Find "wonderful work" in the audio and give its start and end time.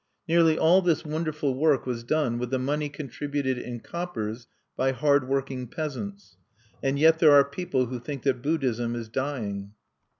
1.05-1.85